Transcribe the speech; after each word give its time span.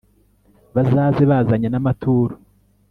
baze 0.73 1.23
bazanye 1.31 1.67
n'amaturo 1.69 2.35